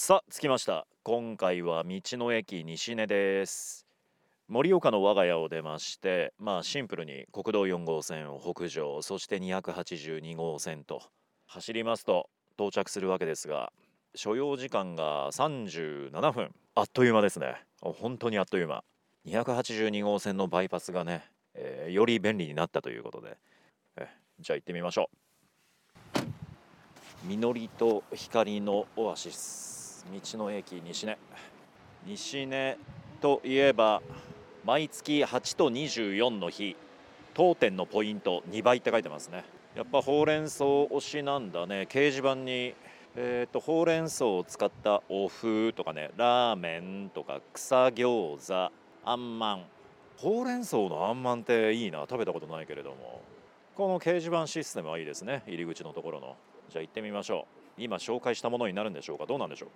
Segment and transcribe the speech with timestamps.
[0.00, 0.86] さあ着きました。
[1.02, 3.84] 今回は道の駅西根です。
[4.46, 11.02] 盛岡の我が家を出ましてまあシンプルに国道4号線を北上そして282号線と
[11.48, 13.72] 走りますと到着するわけですが
[14.14, 16.54] 所要時間が37分。
[16.76, 17.56] あっという間ですね。
[17.80, 18.84] 本当にあっという間。
[19.26, 21.24] 282号線のバイパスがね、
[21.54, 23.36] えーより便利になったということで。
[23.96, 24.06] え
[24.38, 26.18] じゃあ行ってみましょう。
[27.24, 29.67] 実りと光のオアシス。
[30.08, 31.18] 道の駅西根。
[32.06, 32.78] 西根
[33.20, 34.02] といえば
[34.64, 36.76] 毎月8と24の日
[37.34, 39.44] 当店のポイント2倍って書いてますね。
[39.74, 41.86] やっぱほうれん草推しなんだね。
[41.88, 42.74] 掲示板に
[43.16, 48.72] えー、とほうれん草を使ったお風とかねラーメンとか草餃子
[49.04, 49.64] あんまん。
[50.16, 52.00] ほうれん草のあんまんっていいな。
[52.02, 53.22] 食べたことないけれども。
[53.76, 55.42] この掲示板システムはいいですね。
[55.46, 56.36] 入り口のところの。
[56.70, 57.46] じゃあ行ってみましょ
[57.78, 57.82] う。
[57.82, 59.26] 今紹介したものになるんでしょうか。
[59.26, 59.68] どうなんでしょう。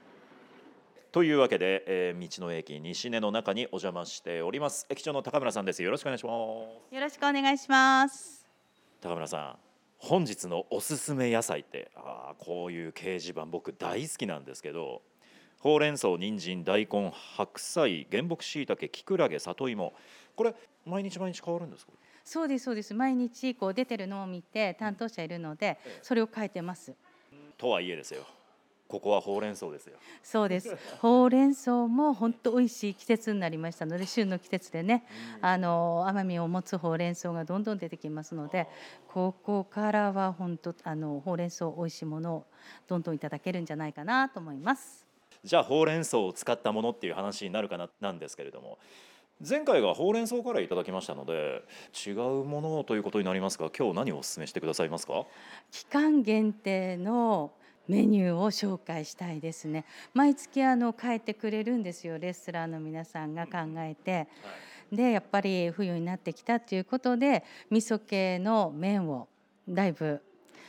[1.12, 4.86] というわけで、えー道の駅西根の中にお邪魔しております。
[4.88, 5.82] 駅長の高村さんです。
[5.82, 6.30] よろしくお願いしま
[6.90, 6.94] す。
[6.94, 8.46] よろしくお願いします。
[9.02, 9.56] 高村さん
[9.98, 15.02] 本日のおすすめ野菜ってあーこういう掲示板僕大好きなんですけど
[15.60, 19.92] ほうれん草人参大根白菜原木しいたけきくらげ里芋。
[20.34, 20.54] これ
[20.86, 21.92] 毎日毎日変わるんですか？
[22.24, 22.94] そうですそうです。
[22.94, 26.94] 毎日こう出てるのを見て担当者いるので、それを書いてます。
[27.58, 28.24] とはいえですよ
[28.92, 30.76] ここはほうれん草ですよそうです。
[31.00, 35.06] ほうれん草も本当美味しい季節になりましたので、旬の季節でね、
[35.40, 38.68] あの甘みを持つほうれん草がどんどん出てきますので、
[39.08, 42.44] ここからは本当あのほうれん草美味しいものを
[42.86, 45.06] どんどんいただけるんじゃないかなと思います。
[45.42, 48.78] じゃあほうれん草を使ったものっていう話になるかななんですけれども
[49.40, 51.64] 前回がほうれん草からいただきましたので
[52.06, 55.24] 違うものということになりますが今日何をお勧めしてくださいますか？
[55.72, 57.50] 期間限定の
[57.88, 59.84] メニューを紹介したいですね。
[60.14, 62.18] 毎月あの変えてくれるんですよ。
[62.18, 64.28] レストランの皆さんが考えて。
[64.92, 69.26] でやっぱり冬になってきたっていうことで味噌系の麺を
[69.66, 70.20] だいぶ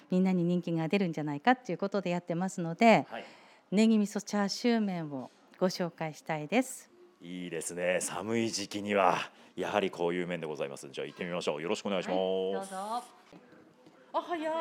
[0.10, 3.26] みんなに人気が出るんじゃないかっていうことでやってますのではい。
[3.72, 6.92] ネギ味噌チャーシュー麺をご紹介したいです。
[7.22, 7.98] いいですね。
[8.02, 9.18] 寒い時期には
[9.56, 10.88] やはりこういう麺でございます。
[10.92, 11.62] じゃあ行ってみましょう。
[11.62, 13.04] よろしくお願いします、はい、どうぞ。
[14.14, 14.52] あ早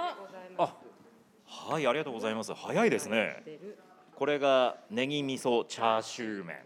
[1.53, 2.55] はいありがとうございます。
[2.55, 3.45] 早いですね。
[4.17, 6.57] これがネギ味噌チャーシュー麺。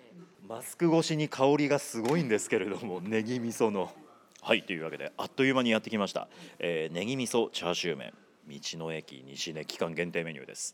[0.48, 3.92] マスク越しに香りがすごいんですけれども ネギ味噌の。
[4.40, 6.28] はいというわけであっという間にやってきました、
[6.60, 8.14] えー、ネギ味噌チャーシュー麺。
[8.48, 10.72] 道の駅西根期間限定メニューです。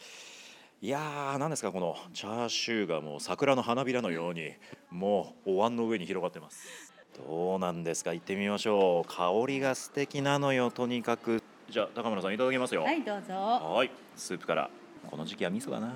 [0.83, 4.53] いやー何ですかこのチャーシューがもう桜の花びらのように
[4.91, 6.93] もうお椀の上に広がってます。
[7.29, 9.09] どうなんですか行ってみましょう。
[9.09, 11.41] 香りが素敵なのよとにかく。
[11.72, 14.69] じゃあ高村さんいただきますよはいどうぞはい、スープから。
[15.10, 15.94] この時期は味噌だな。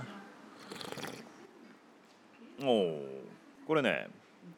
[2.62, 3.04] おお、
[3.68, 4.08] これね、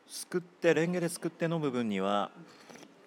[0.06, 2.30] すくってレンゲですくって飲む分には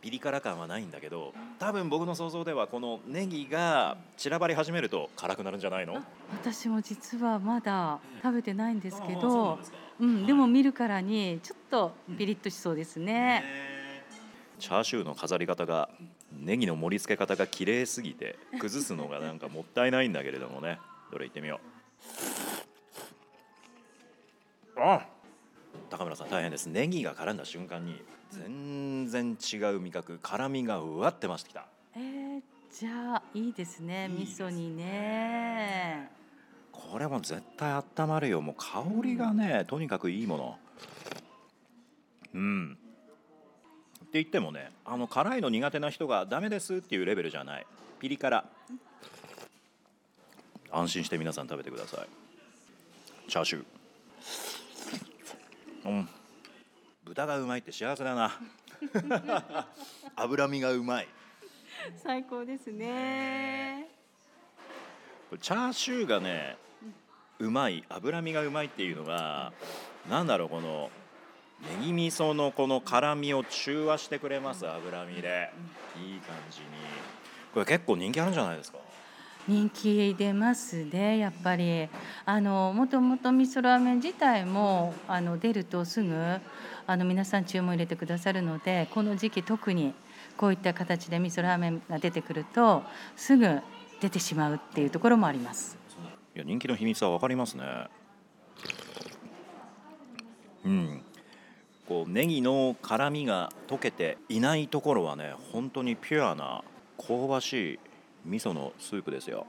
[0.02, 6.04] ピリ辛感はないんだけど、多分僕の想像ではこのネギが散らばり始めると辛くなるんじゃないの？
[6.34, 9.58] 私も実はまだ食べてないんですけど
[10.02, 13.06] うん、でも見るからにちょっとピリッとしそうですね。
[13.06, 13.44] ね
[14.60, 15.88] チャーシューの飾り方が
[16.40, 20.80] ネギの盛り付け方が綺麗すぎて崩すのがなんかもったいないんだけれどもね。
[21.12, 21.60] どれいってみよ
[24.78, 24.80] う。
[24.80, 25.06] あ
[25.90, 26.68] 高村さん大変です。
[26.68, 31.68] ネギが絡んだ瞬間に全然違う味覚辛みがうわって増してきた。
[31.96, 32.42] えー、
[32.72, 34.48] じゃあいいですねいいですね。
[34.48, 36.10] 味噌にね。
[36.72, 38.42] これも絶対温まるよ。
[38.42, 40.58] もう香りがねとにかくいいもの。
[42.34, 42.78] うん
[44.12, 47.66] って言ってもねあの辛いの苦手な人がダメですっていうレベルじゃない。
[48.02, 48.44] ピリ辛。
[50.70, 53.30] 安心して皆さん食べてください。
[53.30, 55.90] チャーシュー。
[55.90, 56.10] うん。
[57.06, 58.38] 豚がうまいって幸せだな。
[60.18, 61.08] 脂身がうまい。
[62.04, 63.88] 最高ですね。
[65.40, 66.58] チャーシューがね
[67.40, 69.54] うまい脂身がうまいっていうのが
[70.10, 70.92] なんだろうこの
[71.80, 75.52] ネギ味噌のこの辛みを中和してくれます脂身で。
[75.98, 76.66] いい感じに。
[77.54, 78.78] これ結構人気あるんじゃないですか？
[79.48, 81.90] 人気出ますねやっぱり。
[82.26, 86.16] あのもともと味噌ラーメン自体もあの出るとすぐ
[86.88, 89.94] あの皆さん注文入れてくださるのでこの時期特に
[90.38, 92.84] こういった形で味噌ラーメンが出てくると
[93.16, 93.60] すぐ
[94.00, 95.78] 出てしまうっていうところもあります。
[96.36, 97.64] いや人気の秘密は分かりますね。
[100.64, 101.04] うん
[101.92, 106.64] こうネギの辛みが溶けていないところはね本当にピュアな
[106.98, 107.80] 香ばしい
[108.24, 109.46] 味噌のスープですよ。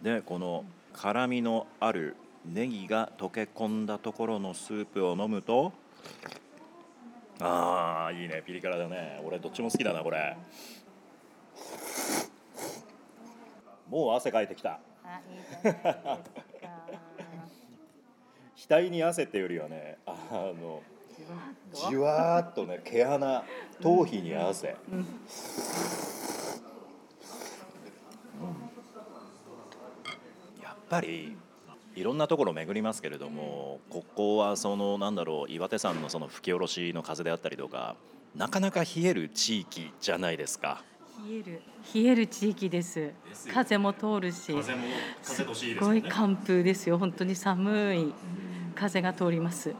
[0.00, 0.64] でこの
[0.94, 5.74] 辛みのあるネギが溶け込んだところのスープを飲むと
[7.40, 8.42] あーいいね。
[8.46, 9.20] ピリ辛だね。
[9.22, 10.34] 俺どっちも好きだなこれ。
[13.90, 14.80] もう汗かいてきた。
[18.66, 20.14] 額に汗ってよりはねあ
[20.58, 20.82] の
[21.72, 23.44] じわーっとね毛穴
[23.80, 24.98] 頭皮に汗、うん。
[30.62, 31.36] やっぱり
[31.94, 37.96] いろんなところ巡りますけれども、ここはそのなんだろう岩手山のその吹き下ろしの風であったりとか
[38.34, 40.82] なかなか冷える地域じゃないですか。
[41.26, 41.62] 冷える
[41.94, 42.94] 冷える地域です。
[42.96, 44.62] ですよ風も通るしも
[45.22, 45.46] すっ
[45.80, 46.98] ごい寒風ですよ。
[46.98, 48.14] 本当に寒い
[48.74, 49.74] 風が通ります、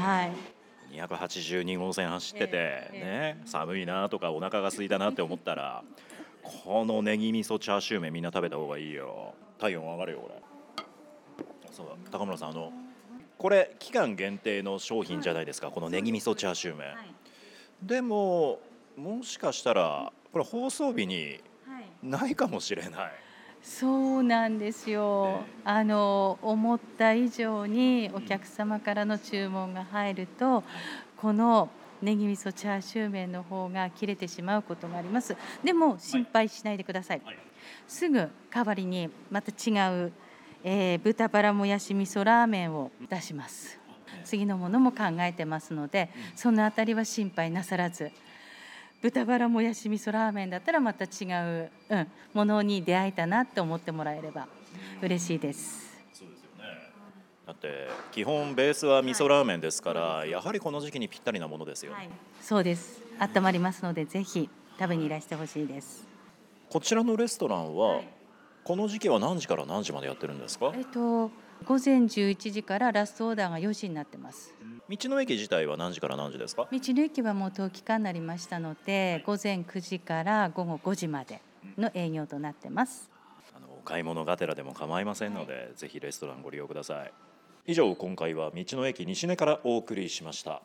[0.00, 0.51] はい
[0.92, 5.82] 282号線走ってて、えね寒いなとかお腹が空いたなって思ったら
[6.42, 9.34] このネギ味噌チャーシュー麺みんな食べた方がいいよ。
[9.58, 10.42] 体温上がるよこれ。
[11.70, 12.72] そうだ高村さんあの
[13.38, 17.14] これ期間限定の商品じゃないですかこのネギ味噌チャーシュー麺、はい。
[17.82, 18.60] でも
[18.96, 21.88] もしかしたらこれ放送日にはい。
[22.02, 23.12] ないかもしれない
[23.62, 30.64] そうなんですよ、あの思った以上にお客様からの注文が入ると
[31.16, 31.70] この
[32.02, 35.36] ネギ味噌チャーシュー麺の方が切れてしまうことがあります。
[35.62, 37.36] でも心配しないでください、はい。
[37.86, 39.70] すぐ代わりにまた違
[40.06, 40.12] う、
[40.64, 43.78] えー豚バラもやし味噌ラーメンを出します。
[44.24, 48.12] 次のものも考えてますのでそのあたりは心配なさらず
[49.02, 51.26] 豚バラもやし味噌ラーメンだったらまた違
[51.64, 54.46] う、うん、ものに出会えたなって思ってもらえれば
[55.02, 56.00] 嬉しいです。
[56.14, 56.64] そうですよね
[57.46, 62.08] だって基本ベースは味噌ラーメンですから、やはりこの時期にぴったりなものですよ、はい、
[62.40, 63.02] そうです。
[63.18, 66.06] 温まりますのでぜひ食べにいらしてほしいです。
[66.70, 68.08] こちらのレストランは、はい
[68.64, 70.72] この時期は何時から何時までやってるんですか？
[70.76, 71.32] えっと
[71.62, 74.54] 午前11時からラストオーダーが4時になってます。
[74.88, 76.68] 道の駅自体は何時から何時ですか？
[76.70, 81.40] 道の駅はもう冬期間になりましたので、午前9時から午後5時まで
[81.78, 83.10] の営業となってます。
[83.56, 87.12] あのお買い物がてらでも構いませんので、ぜひレストランご利用ください
[87.66, 90.62] 以上今回は道の駅西根からお送りしました